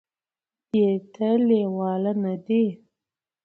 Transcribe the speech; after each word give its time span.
دې 0.71 0.87
ته 1.13 1.29
لېواله 1.47 2.13
نه 2.23 2.33
دي، 2.45 2.63